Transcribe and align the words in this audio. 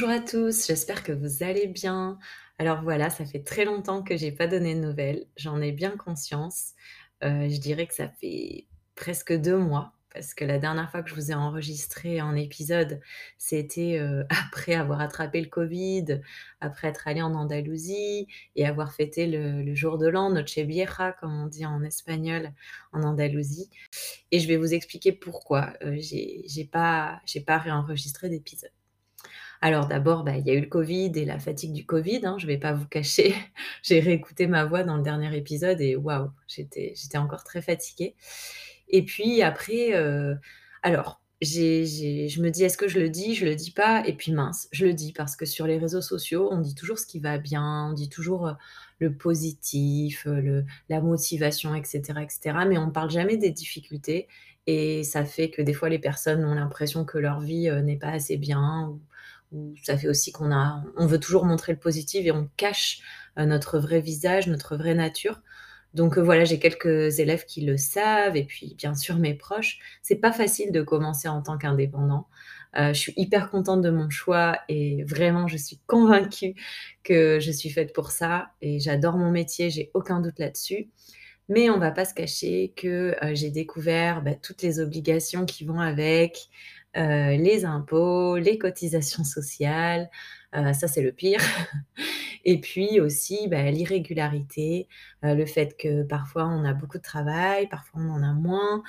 Bonjour 0.00 0.14
à 0.14 0.20
tous, 0.20 0.68
j'espère 0.68 1.02
que 1.02 1.10
vous 1.10 1.42
allez 1.42 1.66
bien. 1.66 2.20
Alors 2.58 2.82
voilà, 2.82 3.10
ça 3.10 3.24
fait 3.26 3.42
très 3.42 3.64
longtemps 3.64 4.04
que 4.04 4.16
j'ai 4.16 4.30
pas 4.30 4.46
donné 4.46 4.76
de 4.76 4.80
nouvelles, 4.80 5.26
j'en 5.36 5.60
ai 5.60 5.72
bien 5.72 5.96
conscience. 5.96 6.74
Heu, 7.24 7.48
je 7.48 7.58
dirais 7.58 7.88
que 7.88 7.94
ça 7.94 8.08
fait 8.08 8.68
presque 8.94 9.32
2 9.32 9.56
mois, 9.58 9.94
parce 10.14 10.34
que 10.34 10.44
la 10.44 10.60
dernière 10.60 10.88
fois 10.88 11.02
que 11.02 11.10
je 11.10 11.16
vous 11.16 11.32
ai 11.32 11.34
enregistré 11.34 12.20
un 12.20 12.36
épisode, 12.36 13.00
c'était, 13.38 13.98
heu, 13.98 14.24
après 14.30 14.74
avoir 14.74 15.00
attrapé 15.00 15.40
le 15.40 15.48
covid, 15.48 16.20
après 16.60 16.86
être 16.86 17.08
allée 17.08 17.22
en 17.22 17.34
Andalousie 17.34 18.28
et 18.54 18.66
avoir 18.66 18.92
fêté 18.94 19.26
le 19.26 19.74
jour 19.74 19.98
de 19.98 20.06
l'an, 20.06 20.30
Nochevieja 20.30 21.10
comme 21.20 21.34
on 21.42 21.46
dit 21.48 21.66
en 21.66 21.82
espagnol 21.82 22.52
en 22.92 23.02
Andalousie 23.02 23.68
et 24.30 24.38
je 24.38 24.46
vais 24.46 24.58
vous 24.58 24.74
expliquer 24.74 25.10
pourquoi, 25.12 25.72
heu, 25.82 25.96
j'ai 26.00 26.68
pas 26.70 27.20
pas 27.46 27.58
réenregistré 27.58 28.28
d'épisode. 28.28 28.77
Alors 29.60 29.86
d'abord, 29.88 30.22
bah, 30.24 30.36
il 30.36 30.46
y 30.46 30.50
a 30.50 30.54
eu 30.54 30.60
le 30.60 30.66
Covid 30.68 31.12
et 31.16 31.24
la 31.24 31.38
fatigue 31.38 31.72
du 31.72 31.84
Covid, 31.84 32.20
hein, 32.24 32.36
je 32.38 32.46
vais 32.46 32.58
pas 32.58 32.72
vous 32.72 32.86
cacher. 32.86 33.34
J'ai 33.82 34.00
réécouté 34.00 34.46
ma 34.46 34.64
voix 34.64 34.84
dans 34.84 34.96
le 34.96 35.02
dernier 35.02 35.36
épisode 35.36 35.80
et 35.80 35.96
waouh, 35.96 36.30
j'étais 36.46 36.94
encore 37.16 37.42
très 37.44 37.60
fatiguée 37.62 38.14
et 38.88 39.04
puis 39.04 39.42
après, 39.42 39.92
heu, 39.96 40.36
alors 40.82 41.20
je 41.42 42.40
me 42.40 42.50
dis: 42.50 42.64
«Est-ce 42.64 42.76
que 42.78 42.88
je 42.88 42.98
le 43.00 43.10
dis? 43.10 43.34
Je 43.34 43.44
le 43.46 43.54
dis 43.54 43.70
pas?» 43.72 44.02
et 44.06 44.12
puis 44.14 44.32
mince, 44.32 44.68
je 44.72 44.86
le 44.86 44.94
dis 44.94 45.12
parce 45.12 45.36
que 45.36 45.44
sur 45.46 45.66
les 45.66 45.78
réseaux 45.78 46.00
sociaux, 46.02 46.48
on 46.52 46.60
dit 46.60 46.74
toujours 46.74 46.98
ce 46.98 47.06
qui 47.06 47.20
va 47.20 47.38
bien, 47.38 47.88
on 47.90 47.92
dit 47.94 48.08
toujours, 48.08 48.48
heu, 48.48 48.54
le 49.00 49.14
positif, 49.16 50.24
le 50.26 50.64
la 50.88 51.00
motivation 51.00 51.74
et 51.74 51.84
cetera 51.84 52.22
et 52.24 52.28
cetera, 52.30 52.64
mais 52.64 52.78
on 52.78 52.90
parle 52.90 53.10
jamais 53.10 53.36
des 53.36 53.50
difficultés 53.50 54.28
et 54.66 55.02
ça 55.04 55.24
fait 55.24 55.50
que 55.50 55.62
des 55.62 55.72
fois 55.74 55.88
les 55.88 55.98
personnes 55.98 56.44
ont 56.44 56.54
l'impression 56.54 57.04
que 57.04 57.18
leur 57.18 57.40
vie, 57.40 57.70
n'est 57.84 57.96
pas 57.98 58.10
assez 58.10 58.36
bien 58.36 58.98
ça 59.82 59.96
fait 59.98 60.08
aussi 60.08 60.32
qu'on 60.32 60.52
a 60.52 60.82
on 60.96 61.06
veut 61.06 61.20
toujours 61.20 61.44
montrer 61.44 61.72
le 61.72 61.78
positif 61.78 62.24
et 62.26 62.32
on 62.32 62.48
cache, 62.56 63.00
heu, 63.38 63.44
notre 63.46 63.78
vrai 63.78 64.00
visage, 64.00 64.46
notre 64.48 64.76
vraie 64.76 64.94
nature. 64.94 65.40
Donc 65.94 66.18
heu, 66.18 66.22
voilà, 66.22 66.44
j'ai 66.44 66.58
quelques 66.58 67.18
élèves 67.18 67.44
qui 67.46 67.62
le 67.64 67.76
savent 67.78 68.36
et 68.36 68.44
puis 68.44 68.74
bien 68.76 68.94
sûr 68.94 69.16
mes 69.18 69.34
proches. 69.34 69.78
C'est 70.02 70.16
pas 70.16 70.32
facile 70.32 70.72
de 70.72 70.82
commencer 70.82 71.28
en 71.28 71.42
tant 71.42 71.56
qu'indépendant. 71.58 72.28
Heu, 72.78 72.88
je 72.92 72.98
suis 72.98 73.14
hyper 73.16 73.50
contente 73.50 73.80
de 73.82 73.90
mon 73.90 74.10
choix 74.10 74.58
et 74.68 75.02
vraiment 75.04 75.48
je 75.48 75.56
suis 75.56 75.80
convaincue 75.86 76.54
que 77.04 77.40
je 77.40 77.50
suis 77.50 77.70
faite 77.70 77.92
pour 77.94 78.10
ça 78.10 78.50
et 78.60 78.80
j'adore 78.80 79.16
mon 79.16 79.30
métier, 79.30 79.70
j'ai 79.70 79.90
aucun 79.94 80.20
doute 80.20 80.38
là-dessus. 80.38 80.90
Mais 81.48 81.70
on 81.70 81.78
va 81.78 81.90
pas 81.90 82.04
se 82.04 82.14
cacher 82.14 82.72
que, 82.76 83.16
j'ai 83.32 83.50
découvert, 83.50 84.22
bah, 84.22 84.34
toutes 84.34 84.62
les 84.62 84.80
obligations 84.80 85.46
qui 85.46 85.64
vont 85.64 85.80
avec, 85.80 86.48
heu, 86.96 87.36
les 87.36 87.64
impôts, 87.64 88.36
les 88.38 88.58
cotisations 88.58 89.24
sociales, 89.24 90.10
heu, 90.56 90.72
ça 90.72 90.88
c'est 90.88 91.02
le 91.02 91.12
pire. 91.12 91.40
Et 92.44 92.60
puis 92.60 93.00
aussi, 93.00 93.48
bah, 93.48 93.70
l'irrégularité, 93.70 94.88
heu, 95.24 95.34
le 95.34 95.46
fait 95.46 95.76
que 95.78 96.02
parfois 96.04 96.46
on 96.46 96.64
a 96.64 96.72
beaucoup 96.74 96.98
de 96.98 97.02
travail, 97.02 97.68
parfois 97.68 98.00
on 98.02 98.10
en 98.10 98.22
a 98.22 98.32
moins. 98.32 98.82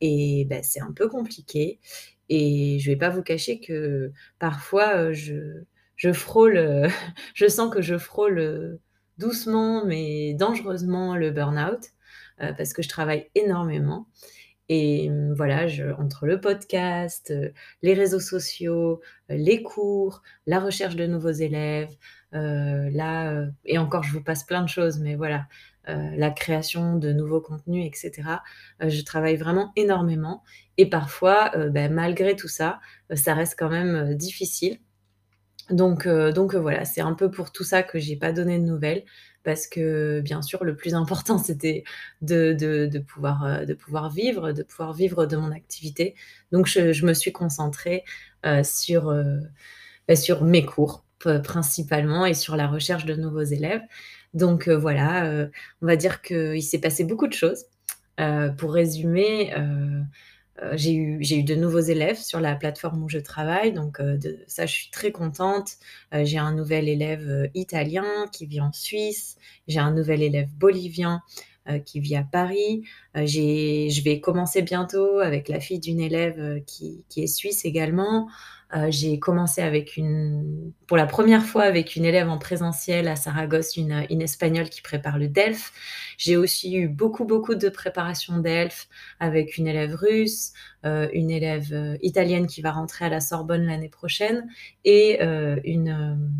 Et 0.00 0.46
bah, 0.50 0.62
c'est 0.62 0.80
un 0.82 0.92
peu 0.92 1.08
compliqué. 1.08 1.80
Et 2.30 2.78
je 2.80 2.90
vais 2.90 2.96
pas 2.96 3.10
vous 3.10 3.22
cacher 3.22 3.60
que 3.60 4.12
parfois, 4.38 5.12
je 5.12 5.64
je 5.96 6.12
frôle, 6.12 6.88
je 7.34 7.48
sens 7.48 7.72
que 7.72 7.82
je 7.82 7.98
frôle, 7.98 8.78
doucement 9.18 9.84
mais 9.86 10.34
dangereusement 10.34 11.16
le 11.16 11.30
burn-out, 11.30 11.80
parce 12.38 12.72
que 12.72 12.82
je 12.82 12.88
travaille 12.88 13.30
énormément 13.34 14.08
et 14.68 15.08
mmh, 15.10 15.34
voilà, 15.34 15.66
entre 15.98 16.26
le 16.26 16.40
podcast, 16.40 17.30
heu, 17.30 17.52
les 17.82 17.94
réseaux 17.94 18.20
sociaux, 18.20 19.00
heu, 19.30 19.34
les 19.36 19.62
cours, 19.62 20.22
la 20.46 20.60
recherche 20.60 20.96
de 20.96 21.06
nouveaux 21.06 21.30
élèves, 21.32 21.90
heu, 22.34 22.88
là, 22.90 23.46
et 23.64 23.78
encore 23.78 24.02
je 24.04 24.12
vous 24.12 24.22
passe 24.22 24.44
plein 24.44 24.62
de 24.62 24.68
choses, 24.68 24.98
mais 25.00 25.14
voilà, 25.16 25.46
la 25.88 26.30
création 26.30 26.96
de 26.96 27.12
nouveaux 27.12 27.40
contenus 27.40 27.84
et 27.86 27.90
cetera, 27.96 28.42
heu, 28.82 28.88
je 28.88 29.02
travaille 29.04 29.36
vraiment 29.36 29.72
énormément 29.76 30.42
et 30.78 30.88
parfois, 30.88 31.50
bah, 31.70 31.88
malgré 31.88 32.36
tout 32.36 32.48
ça, 32.48 32.78
ça 33.14 33.34
reste 33.34 33.56
quand 33.58 33.68
même, 33.70 34.14
difficile. 34.14 34.78
Donc 35.70 36.08
donc 36.08 36.54
voilà, 36.54 36.84
c'est 36.84 37.00
un 37.00 37.14
peu 37.14 37.30
pour 37.30 37.52
tout 37.52 37.64
ça 37.64 37.82
que 37.82 37.98
j'ai 37.98 38.16
pas 38.16 38.32
donné 38.32 38.58
de 38.58 38.64
nouvelles 38.64 39.04
parce 39.44 39.66
que 39.66 40.20
bien 40.20 40.42
sûr 40.42 40.64
le 40.64 40.76
plus 40.76 40.94
important 40.94 41.38
c'était 41.38 41.84
de 42.22 42.52
de 42.54 42.98
pouvoir, 42.98 43.44
heu, 43.46 43.66
de 43.66 43.74
pouvoir 43.74 44.10
vivre, 44.10 44.52
de 44.52 44.62
pouvoir 44.62 44.92
vivre 44.92 45.26
de 45.26 45.36
mon 45.36 45.52
activité. 45.52 46.14
Donc 46.52 46.66
je 46.66 46.92
je 46.92 47.06
me 47.06 47.14
suis 47.14 47.32
concentrée, 47.32 48.04
heu, 48.46 48.62
sur, 48.64 49.10
heu, 49.10 49.40
bah, 50.08 50.16
sur 50.16 50.44
mes 50.44 50.64
cours 50.66 51.04
principalement 51.44 52.26
et 52.26 52.34
sur 52.34 52.56
la 52.56 52.66
recherche 52.68 53.04
de 53.06 53.14
nouveaux 53.14 53.42
élèves. 53.42 53.82
Donc 54.34 54.68
voilà, 54.68 55.46
on 55.82 55.86
va 55.86 55.96
dire 55.96 56.22
qu'il 56.22 56.62
s'est 56.62 56.80
passé 56.80 57.04
beaucoup 57.04 57.28
de 57.28 57.32
choses. 57.32 57.66
Pour 58.58 58.72
résumer, 58.74 59.52
heu, 60.62 60.70
j'ai 60.76 60.92
eu 60.94 61.18
eu 61.22 61.42
de 61.44 61.54
nouveaux 61.54 61.80
élèves 61.80 62.18
sur 62.18 62.40
la 62.40 62.54
plateforme 62.56 63.02
où 63.04 63.08
je 63.08 63.18
travaille, 63.18 63.72
donc 63.72 64.00
heu, 64.00 64.18
de 64.18 64.38
ça 64.46 64.66
je 64.66 64.72
suis 64.74 64.90
très 64.90 65.12
contente. 65.12 65.76
Heu, 66.14 66.24
j'ai 66.24 66.38
un 66.38 66.52
nouvel 66.54 66.88
élève, 66.88 67.28
heu, 67.28 67.50
italien 67.54 68.04
qui 68.32 68.46
vit 68.46 68.60
en 68.60 68.72
Suisse, 68.72 69.36
j'ai 69.68 69.80
un 69.80 69.92
nouvel 69.92 70.22
élève 70.22 70.48
bolivien, 70.56 71.22
qui 71.84 72.00
vit 72.00 72.16
à 72.16 72.22
Paris. 72.22 72.84
J'ai 73.14 73.90
je 73.90 74.02
vais 74.02 74.20
commencer 74.20 74.62
bientôt 74.62 75.18
avec 75.18 75.48
la 75.48 75.60
fille 75.60 75.80
d'une 75.80 76.00
élève, 76.00 76.38
heu, 76.38 76.62
qui 76.66 77.04
qui 77.08 77.22
est 77.22 77.26
suisse 77.26 77.64
également. 77.64 78.28
J'ai 78.88 79.18
commencé 79.18 79.60
avec 79.60 79.98
une 79.98 80.72
pour 80.86 80.96
la 80.96 81.04
première 81.06 81.44
fois 81.44 81.64
avec 81.64 81.94
une 81.94 82.06
élève 82.06 82.30
en 82.30 82.38
présentiel 82.38 83.06
à 83.06 83.16
Saragosse, 83.16 83.76
une, 83.76 84.06
une 84.08 84.22
espagnole 84.22 84.70
qui 84.70 84.80
prépare 84.80 85.18
le 85.18 85.28
DELF. 85.28 85.72
J'ai 86.16 86.38
aussi 86.38 86.74
eu 86.76 86.88
beaucoup, 86.88 87.26
beaucoup 87.26 87.54
de 87.54 87.68
préparation 87.68 88.38
DELF 88.38 88.88
avec 89.20 89.58
une 89.58 89.68
élève 89.68 89.94
russe, 89.94 90.54
une 90.84 91.30
élève, 91.30 91.98
italienne 92.00 92.46
qui 92.46 92.62
va 92.62 92.72
rentrer 92.72 93.04
à 93.04 93.08
la 93.10 93.20
Sorbonne 93.20 93.66
l'année 93.66 93.90
prochaine 93.90 94.48
et 94.86 95.20
une, 95.20 96.32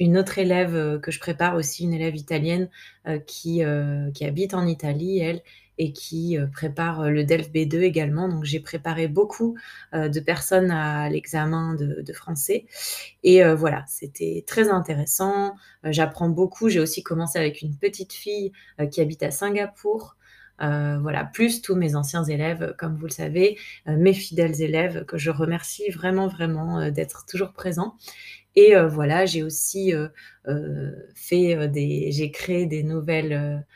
une 0.00 0.16
autre 0.18 0.38
élève, 0.38 0.74
heu, 0.76 0.98
que 1.00 1.10
je 1.10 1.20
prépare 1.20 1.54
aussi, 1.56 1.84
une 1.84 1.94
élève 1.94 2.16
italienne, 2.16 2.68
heu, 3.08 3.18
qui, 3.26 3.62
heu, 3.64 4.10
qui 4.14 4.24
habite 4.24 4.54
en 4.54 4.66
Italie 4.66 5.18
elle 5.20 5.42
et 5.80 5.92
qui, 5.92 6.36
prépare, 6.52 7.08
le 7.10 7.22
DELF 7.24 7.52
B2 7.52 7.82
également. 7.82 8.28
Donc 8.28 8.42
j'ai 8.44 8.58
préparé 8.60 9.06
beaucoup, 9.06 9.56
de 9.92 10.20
personnes 10.20 10.72
à 10.72 11.08
l'examen 11.08 11.74
de 11.76 12.12
français 12.12 12.66
et 13.24 13.44
voilà, 13.54 13.84
c'était 13.88 14.44
très 14.46 14.70
intéressant. 14.70 15.54
J'apprends 15.84 16.28
beaucoup. 16.30 16.68
J'ai 16.68 16.80
aussi 16.80 17.02
commencé 17.04 17.38
avec 17.38 17.62
une 17.62 17.76
petite 17.76 18.12
fille, 18.12 18.52
qui 18.90 19.00
habite 19.00 19.22
à 19.22 19.30
Singapour. 19.30 20.16
Voilà, 20.60 21.24
plus 21.24 21.62
tous 21.62 21.76
mes 21.76 21.94
anciens 21.96 22.24
élèves, 22.24 22.74
comme 22.78 22.96
vous 22.96 23.06
le 23.06 23.12
savez, 23.12 23.58
mes 23.86 24.14
fidèles 24.14 24.60
élèves 24.62 25.04
que 25.06 25.18
je 25.18 25.30
remercie 25.30 25.90
vraiment, 25.90 26.28
vraiment, 26.28 26.90
d'être 26.90 27.26
toujours 27.26 27.52
présents 27.52 27.96
et 28.56 28.74
heu, 28.76 28.86
voilà, 28.86 29.26
j'ai 29.26 29.42
aussi, 29.42 29.92
heu 29.94 30.10
heu, 30.48 31.08
fait, 31.14 31.68
des 31.68 32.12
j'ai 32.12 32.30
créé 32.30 32.66
des 32.66 32.82
nouvelles, 32.82 33.66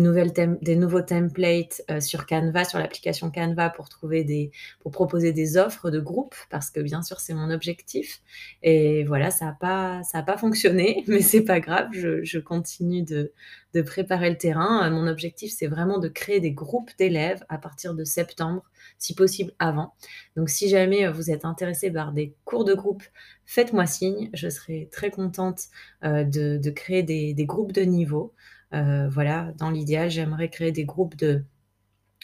des 0.00 0.76
nouveaux 0.76 1.02
templates, 1.02 1.82
heu, 1.90 2.00
sur 2.00 2.26
Canva, 2.26 2.64
sur 2.64 2.78
l'application 2.78 3.30
Canva 3.30 3.70
pour 3.70 3.88
trouver 3.88 4.24
des 4.24 4.50
pour 4.80 4.92
proposer 4.92 5.32
des 5.32 5.56
offres 5.56 5.90
de 5.90 6.00
groupe 6.00 6.34
parce 6.50 6.70
que 6.70 6.80
bien 6.80 7.02
sûr 7.02 7.20
c'est 7.20 7.34
mon 7.34 7.50
objectif 7.50 8.20
et 8.62 9.04
voilà, 9.04 9.30
ça 9.30 9.48
a 9.48 9.52
pas 9.52 10.02
ça 10.04 10.18
a 10.18 10.22
pas 10.22 10.36
fonctionné, 10.36 11.04
mais 11.08 11.20
c'est 11.22 11.42
pas 11.44 11.60
grave, 11.60 11.88
je 11.92 12.22
je 12.24 12.38
continue 12.38 13.02
de 13.02 13.32
de 13.74 13.82
préparer 13.82 14.30
le 14.30 14.38
terrain. 14.38 14.86
Heu, 14.88 14.90
mon 14.92 15.06
objectif, 15.08 15.52
c'est 15.56 15.66
vraiment 15.66 15.98
de 15.98 16.08
créer 16.08 16.40
des 16.40 16.52
groupes 16.52 16.90
d'élèves 16.98 17.44
à 17.48 17.58
partir 17.58 17.94
de 17.94 18.04
septembre, 18.04 18.62
si 18.98 19.14
possible 19.14 19.52
avant. 19.58 19.94
Donc 20.36 20.48
si 20.48 20.68
jamais, 20.68 21.06
heu, 21.06 21.10
vous 21.10 21.30
êtes 21.30 21.44
intéressés 21.44 21.90
par 21.90 22.12
des 22.12 22.34
cours 22.44 22.64
de 22.64 22.74
groupe, 22.74 23.02
faites-moi 23.46 23.86
signe, 23.86 24.30
je 24.34 24.48
serai 24.48 24.88
très 24.92 25.10
contente, 25.10 25.62
de 26.02 26.58
de 26.58 26.70
créer 26.70 27.02
des 27.02 27.34
des 27.34 27.46
groupes 27.46 27.72
de 27.72 27.82
niveau. 27.82 28.32
Heu, 28.74 29.08
voilà, 29.10 29.52
dans 29.58 29.70
l'idéal, 29.70 30.10
j'aimerais 30.10 30.50
créer 30.50 30.72
des 30.72 30.84
groupes 30.84 31.16
de 31.16 31.44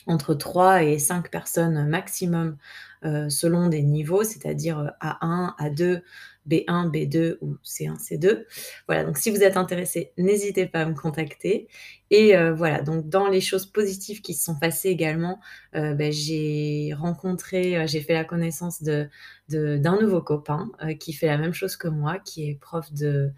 entre 0.06 0.34
3 0.34 0.82
et 0.84 0.98
5 0.98 1.30
personnes 1.30 1.86
maximum, 1.88 2.56
heu, 3.04 3.28
selon 3.30 3.68
des 3.68 3.82
niveaux, 3.82 4.24
c'est-à-dire, 4.24 4.78
heu, 4.80 4.88
A1, 5.00 5.54
A2, 5.58 6.02
B1, 6.46 6.88
B2 6.90 7.38
ou 7.42 7.56
C1, 7.62 7.96
C2. 7.98 8.46
Voilà, 8.88 9.04
donc 9.04 9.18
si 9.18 9.30
vous 9.30 9.42
êtes 9.42 9.56
intéressés, 9.58 10.12
n'hésitez 10.18 10.66
pas 10.66 10.82
à 10.82 10.86
me 10.86 10.94
contacter 10.94 11.68
et 12.10 12.36
heu, 12.36 12.52
voilà, 12.52 12.82
donc 12.82 13.08
dans 13.08 13.28
les 13.28 13.40
choses 13.42 13.66
positives 13.66 14.22
qui 14.22 14.34
se 14.34 14.44
sont 14.44 14.58
passées 14.58 14.88
également, 14.90 15.40
beh, 15.74 16.12
j'ai 16.12 16.92
rencontré, 16.98 17.86
j'ai 17.88 18.00
fait 18.00 18.14
la 18.14 18.24
connaissance 18.24 18.82
d'un 18.82 20.00
nouveau 20.00 20.22
copain, 20.22 20.70
qui 20.98 21.12
fait 21.12 21.26
la 21.26 21.38
même 21.38 21.52
chose 21.54 21.76
que 21.76 21.88
moi, 21.88 22.18
qui 22.18 22.48
est 22.50 22.54
prof 22.60 22.92
de 22.92 23.32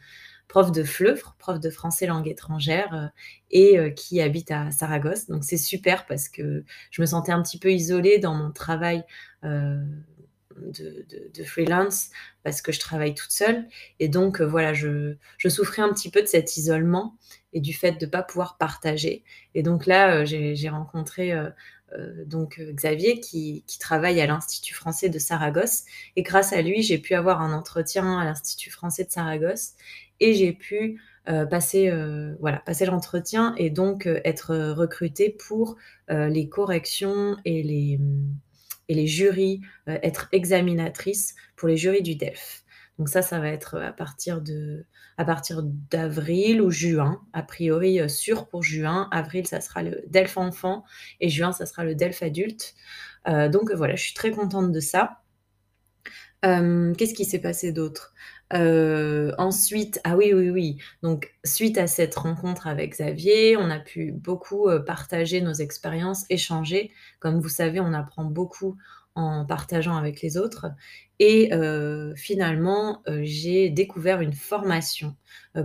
prof 0.52 0.70
de 0.70 0.84
FLEUFR, 0.84 1.34
prof 1.38 1.58
de 1.60 1.70
français 1.70 2.04
langue 2.04 2.28
étrangère, 2.28 2.92
heu 2.92 3.08
et 3.50 3.78
heu, 3.78 3.88
qui 3.88 4.20
habite 4.20 4.50
à 4.50 4.70
Saragosse. 4.70 5.26
Donc 5.26 5.44
c'est 5.44 5.56
super 5.56 6.04
parce 6.04 6.28
que 6.28 6.62
je 6.90 7.00
me 7.00 7.06
sentais 7.06 7.32
un 7.32 7.40
petit 7.40 7.58
peu 7.58 7.72
isolée 7.72 8.18
dans 8.18 8.34
mon 8.34 8.50
travail, 8.52 9.02
heu, 9.44 9.78
de 10.54 11.44
freelance 11.44 12.10
parce 12.42 12.60
que 12.60 12.70
je 12.70 12.80
travaille 12.80 13.14
toute 13.14 13.30
seule. 13.30 13.66
Et 13.98 14.08
donc 14.08 14.42
voilà, 14.42 14.74
je 14.74 15.16
souffrais 15.48 15.80
un 15.80 15.90
petit 15.90 16.10
peu 16.10 16.20
de 16.20 16.26
cet 16.26 16.58
isolement 16.58 17.16
et 17.54 17.60
du 17.62 17.72
fait 17.72 17.98
de 17.98 18.04
pas 18.04 18.22
pouvoir 18.22 18.58
partager. 18.58 19.24
Et 19.54 19.62
donc 19.62 19.86
là, 19.86 20.26
j'ai 20.26 20.68
rencontré, 20.68 21.32
donc 22.26 22.60
Xavier 22.60 23.20
qui 23.20 23.64
travaille 23.80 24.20
à 24.20 24.26
l'Institut 24.26 24.74
français 24.74 25.08
de 25.08 25.18
Saragosse. 25.18 25.84
Et 26.16 26.22
grâce 26.22 26.52
à 26.52 26.60
lui, 26.60 26.82
j'ai 26.82 26.98
pu 26.98 27.14
avoir 27.14 27.40
un 27.40 27.54
entretien 27.54 28.18
à 28.18 28.24
l'Institut 28.26 28.70
français 28.70 29.04
de 29.04 29.10
Saragosse 29.10 29.72
et 30.22 30.34
j'ai 30.34 30.52
pu, 30.52 31.00
passer, 31.50 31.92
voilà, 32.40 32.58
passer 32.58 32.84
l'entretien 32.86 33.54
et 33.56 33.70
donc 33.70 34.06
être 34.24 34.72
recrutée 34.72 35.30
pour, 35.30 35.76
les 36.08 36.48
corrections 36.48 37.36
et 37.44 37.62
les, 37.62 37.98
mmh, 37.98 38.34
et 38.88 38.94
les 38.94 39.06
jurys, 39.06 39.60
être 39.86 40.28
examinatrice 40.32 41.34
pour 41.56 41.68
les 41.68 41.76
jurys 41.76 42.02
du 42.02 42.16
DELF. 42.16 42.64
Donc 42.98 43.08
ça, 43.08 43.22
ça 43.22 43.38
va 43.40 43.48
être 43.48 43.80
à 43.80 43.92
partir 43.92 44.42
à 45.18 45.24
partir 45.24 45.62
d'avril 45.62 46.60
ou 46.60 46.70
juin, 46.70 47.20
a 47.32 47.42
priori, 47.42 48.00
sûr 48.08 48.48
pour 48.48 48.62
juin. 48.62 49.08
Avril, 49.12 49.46
ça 49.46 49.60
sera 49.60 49.82
le 49.82 50.02
DELF 50.08 50.36
enfant 50.36 50.84
et 51.20 51.28
juin, 51.28 51.52
ça 51.52 51.66
sera 51.66 51.84
le 51.84 51.94
DELF 51.94 52.22
adulte. 52.22 52.74
donc 53.26 53.70
voilà, 53.72 53.94
je 53.94 54.02
suis 54.02 54.14
très 54.14 54.30
contente 54.30 54.72
de 54.72 54.80
ça. 54.80 55.21
Qu'est-ce 56.42 57.14
qui 57.14 57.24
s'est 57.24 57.40
passé 57.40 57.72
d'autre? 57.72 58.12
Euh, 58.52 59.32
ensuite, 59.38 60.00
ah 60.04 60.16
oui, 60.16 60.32
oui, 60.34 60.50
oui, 60.50 60.78
donc 61.02 61.32
suite 61.42 61.78
à 61.78 61.86
cette 61.86 62.14
rencontre 62.14 62.66
avec 62.66 62.92
Xavier, 62.92 63.56
on 63.56 63.70
a 63.70 63.78
pu 63.78 64.12
beaucoup, 64.12 64.68
euh, 64.68 64.78
partager 64.78 65.40
nos 65.40 65.54
expériences, 65.54 66.26
échanger. 66.28 66.90
Comme 67.18 67.40
vous 67.40 67.48
savez, 67.48 67.80
on 67.80 67.94
apprend 67.94 68.24
beaucoup 68.24 68.76
en 69.14 69.46
partageant 69.46 69.96
avec 69.96 70.20
les 70.22 70.36
autres 70.36 70.66
et 71.18 71.50
finalement, 72.16 73.02
j'ai 73.20 73.70
découvert 73.70 74.20
une 74.22 74.32
formation, 74.32 75.16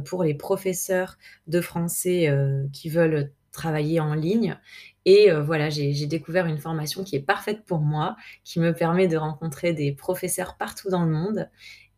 pour 0.06 0.24
les 0.24 0.36
professeurs 0.36 1.18
de 1.48 1.62
français, 1.62 2.30
qui 2.74 2.90
veulent 2.90 3.32
travailler 3.58 4.00
en 4.00 4.14
ligne. 4.16 4.58
Et 5.06 5.32
heu, 5.32 5.40
voilà, 5.42 5.70
j'ai 5.70 6.06
découvert 6.08 6.46
une 6.48 6.58
formation 6.60 7.04
qui 7.04 7.16
est 7.18 7.22
parfaite 7.22 7.64
pour 7.66 7.80
moi, 7.80 8.16
qui 8.44 8.60
me 8.60 8.74
permet 8.74 9.08
de 9.08 9.18
rencontrer 9.18 9.74
des 9.74 9.92
professeurs 9.94 10.58
partout 10.58 10.90
dans 10.90 11.04
le 11.06 11.12
monde. 11.12 11.50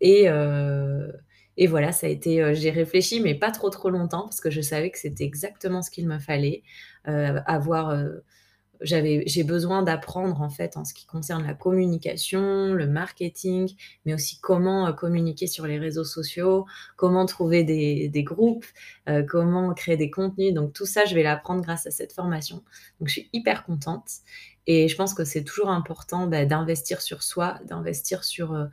Et 0.02 0.30
heu 0.30 1.14
et 1.62 1.68
voilà, 1.68 1.92
ça 1.92 2.08
a 2.08 2.10
été, 2.10 2.42
heu, 2.42 2.54
j'ai 2.54 2.70
réfléchi, 2.72 3.20
mais 3.22 3.36
pas 3.36 3.52
trop, 3.52 3.70
trop 3.70 3.90
longtemps 3.90 4.22
parce 4.24 4.40
que 4.42 4.50
je 4.50 4.62
savais 4.62 4.92
que 4.92 4.98
c'était 5.00 5.26
exactement 5.26 5.82
ce 5.82 5.92
qu'il 5.92 6.08
me 6.08 6.18
fallait, 6.20 6.64
avoir, 7.04 7.94
j'avais 8.82 9.24
j'ai 9.28 9.44
besoin 9.44 9.84
d'apprendre, 9.84 10.42
en 10.42 10.50
fait, 10.50 10.78
en 10.78 10.86
ce 10.86 10.94
qui 10.94 11.06
concerne 11.06 11.44
la 11.46 11.54
communication, 11.54 12.74
le 12.74 12.88
marketing, 12.88 13.76
mais 14.06 14.14
aussi 14.14 14.40
comment, 14.40 14.88
heu, 14.90 14.94
communiquer 14.94 15.48
sur 15.48 15.68
les 15.68 15.80
réseaux 15.80 16.04
sociaux, 16.06 16.66
comment 16.96 17.26
trouver 17.26 17.64
des 17.64 18.24
groupes, 18.24 18.66
heu, 19.10 19.24
comment 19.28 19.74
créer 19.74 19.98
des 19.98 20.10
contenus. 20.12 20.54
Donc 20.54 20.74
tout 20.74 20.86
ça, 20.86 21.06
je 21.06 21.16
vais 21.16 21.24
l'apprendre 21.24 21.62
grâce 21.62 21.88
à 21.88 21.92
cette 21.92 22.14
formation. 22.14 22.64
Donc 23.00 23.08
je 23.10 23.14
suis 23.14 23.30
hyper 23.34 23.66
contente 23.66 24.10
et 24.68 24.88
je 24.88 24.96
pense 24.96 25.14
que 25.14 25.24
c'est 25.26 25.44
toujours 25.44 25.70
important, 25.70 26.28
d'investir 26.28 27.02
sur 27.02 27.24
soi, 27.24 27.60
d'investir 27.68 28.24
sur, 28.24 28.54
heu 28.54 28.70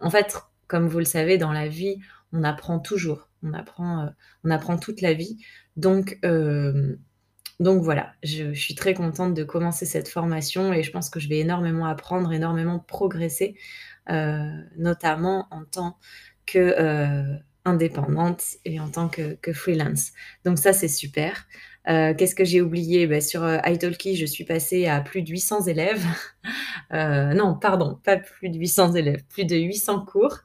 en 0.00 0.10
fait, 0.10 0.36
comme 0.68 0.86
vous 0.88 0.98
le 0.98 1.04
savez, 1.04 1.38
dans 1.38 1.52
la 1.52 1.68
vie, 1.68 1.98
on 2.32 2.44
apprend 2.44 2.78
toujours. 2.78 3.28
On 3.42 3.54
apprend, 3.54 4.10
on 4.44 4.50
apprend 4.50 4.78
toute 4.78 5.00
la 5.00 5.14
vie. 5.14 5.38
Donc, 5.76 6.18
donc 7.60 7.82
voilà, 7.82 8.12
je 8.24 8.52
suis 8.54 8.74
très 8.74 8.94
contente 8.94 9.34
de 9.34 9.44
commencer 9.44 9.86
cette 9.86 10.08
formation 10.08 10.72
et 10.72 10.82
je 10.82 10.90
pense 10.92 11.10
que 11.10 11.20
je 11.20 11.28
vais 11.28 11.38
énormément 11.40 11.86
apprendre, 11.86 12.32
énormément 12.32 12.80
progresser, 12.80 13.56
heu, 14.10 14.50
notamment 14.78 15.46
en 15.50 15.64
tant 15.64 15.98
que, 16.46 16.58
heu, 16.80 17.38
indépendante 17.66 18.42
et 18.64 18.80
en 18.80 18.88
tant 18.90 19.08
que 19.08 19.52
freelance. 19.52 20.12
Donc 20.44 20.58
ça, 20.58 20.72
c'est 20.72 20.88
super. 20.88 21.46
Heu, 21.88 22.14
qu'est-ce 22.14 22.34
que 22.34 22.44
j'ai 22.44 22.60
oublié? 22.62 23.06
Bah, 23.06 23.20
sur, 23.20 23.44
italki, 23.66 24.16
je 24.16 24.26
suis 24.26 24.44
passée 24.44 24.86
à 24.86 25.00
plus 25.00 25.22
de 25.22 25.30
800 25.30 25.62
élèves. 25.66 26.04
Non, 26.92 27.54
pardon, 27.60 27.98
pas 28.04 28.16
plus 28.18 28.48
de 28.50 28.58
800 28.58 28.94
élèves, 28.94 29.24
plus 29.28 29.44
de 29.44 29.56
800 29.56 30.04
cours 30.04 30.38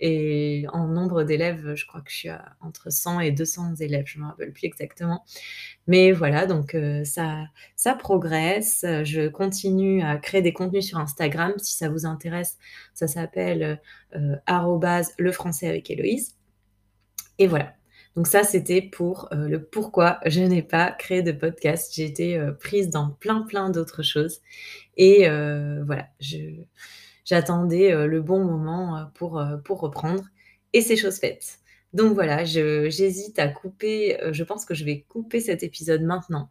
et 0.00 0.64
en 0.72 0.86
nombre 0.88 1.22
d'élèves, 1.24 1.74
je 1.74 1.86
crois 1.86 2.00
que 2.00 2.10
je 2.10 2.16
suis 2.16 2.28
entre 2.60 2.90
100 2.90 3.20
et 3.20 3.30
200 3.32 3.76
élèves, 3.76 4.04
je 4.06 4.18
me 4.18 4.24
rappelle 4.26 4.52
plus 4.52 4.66
exactement. 4.66 5.24
Mais 5.86 6.12
voilà, 6.12 6.46
donc 6.46 6.74
heu, 6.74 7.02
ça 7.04 7.48
progresse. 7.98 8.84
Je 9.04 9.28
continue 9.28 10.02
à 10.02 10.16
créer 10.18 10.42
des 10.42 10.52
contenus 10.52 10.86
sur 10.86 10.98
Instagram. 10.98 11.52
Si 11.58 11.76
ça 11.76 11.88
vous 11.88 12.06
intéresse, 12.06 12.58
ça 12.94 13.06
s'appelle, 13.08 13.80
arrobase 14.46 15.12
le 15.18 15.32
français 15.32 15.68
avec 15.68 15.90
Héloïse 15.90 16.36
et 17.38 17.46
voilà. 17.46 17.74
Donc 18.16 18.26
ça, 18.26 18.42
c'était 18.42 18.82
pour, 18.82 19.28
heu, 19.32 19.48
le 19.48 19.62
pourquoi 19.64 20.18
je 20.26 20.40
n'ai 20.40 20.62
pas 20.62 20.90
créé 20.92 21.22
de 21.22 21.32
podcast. 21.32 21.92
J'ai 21.94 22.04
été, 22.04 22.36
heu, 22.36 22.56
prise 22.58 22.90
dans 22.90 23.10
plein, 23.10 23.42
plein 23.42 23.70
d'autres 23.70 24.02
choses 24.02 24.40
et 24.96 25.28
voilà, 25.28 26.08
je 26.20 26.38
j'attendais, 27.24 27.92
heu, 27.92 28.06
le 28.06 28.22
bon 28.22 28.44
moment, 28.44 28.98
heu, 28.98 29.04
pour, 29.14 29.40
heu, 29.40 29.60
pour 29.62 29.80
reprendre 29.80 30.24
et 30.72 30.80
c'est 30.82 30.96
chose 30.96 31.18
faite. 31.18 31.58
Donc 31.92 32.14
voilà, 32.14 32.44
j'hésite 32.44 33.38
à 33.40 33.48
couper, 33.48 34.16
je 34.30 34.44
pense 34.44 34.64
que 34.64 34.74
je 34.74 34.84
vais 34.84 35.00
couper 35.08 35.40
cet 35.40 35.64
épisode 35.64 36.02
maintenant 36.02 36.50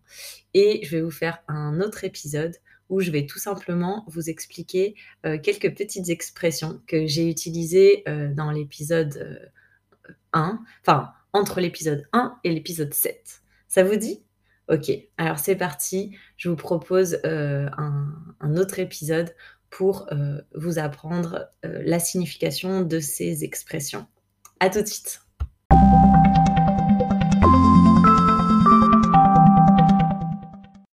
et 0.54 0.81
je 0.83 0.98
vais 0.98 1.01
vous 1.01 1.12
faire 1.12 1.39
un 1.48 1.80
autre 1.80 2.04
épisode 2.04 2.56
où 2.89 3.00
je 3.00 3.10
vais 3.12 3.25
tout 3.25 3.39
simplement 3.39 4.04
vous 4.10 4.30
expliquer, 4.30 4.95
quelques 5.24 5.74
petites 5.77 6.10
expressions 6.10 6.81
que 6.88 7.07
j'ai 7.07 7.30
utilisées, 7.30 8.04
dans 8.36 8.51
l'épisode, 8.51 9.15
heu, 9.15 10.15
1, 10.33 10.60
enfin 10.81 11.13
entre 11.31 11.62
l'épisode 11.62 12.06
1 12.12 12.38
et 12.44 12.51
l'épisode 12.51 12.94
7. 12.94 13.42
Ça 13.69 13.83
vous 13.86 13.95
dit? 13.95 14.22
OK, 14.68 14.92
alors 15.18 15.39
c'est 15.39 15.56
parti, 15.56 16.18
je 16.36 16.50
vous 16.50 16.57
propose, 16.57 17.18
un 17.24 18.57
autre 18.57 18.80
épisode 18.80 19.33
pour, 19.69 20.07
heu, 20.12 20.44
vous 20.56 20.80
apprendre, 20.80 21.50
heu, 21.66 21.81
la 21.83 22.00
signification 22.00 22.81
de 22.81 23.00
ces 23.00 23.44
expressions. 23.44 24.07
À 24.60 24.69
tout 24.69 24.81
de 24.81 24.88
suite. 24.88 25.21